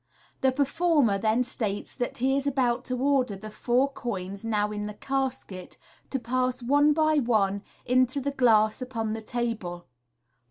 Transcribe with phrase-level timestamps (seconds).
[0.39, 4.87] The performer then states that he is about to order the four coins now in
[4.87, 5.77] the casket
[6.09, 9.85] to pass one by one into the glass upon the table.